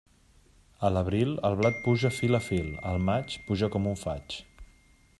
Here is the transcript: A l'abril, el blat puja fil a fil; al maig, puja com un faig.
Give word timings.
A 0.87 0.89
l'abril, 0.95 1.35
el 1.51 1.57
blat 1.59 1.77
puja 1.83 2.11
fil 2.21 2.39
a 2.39 2.41
fil; 2.49 2.73
al 2.93 3.07
maig, 3.11 3.39
puja 3.51 3.71
com 3.77 3.91
un 3.93 4.05
faig. 4.07 4.41